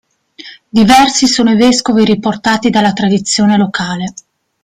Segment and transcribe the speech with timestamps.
[0.67, 4.13] Diversi sono i vescovi riportati dalla tradizione locale.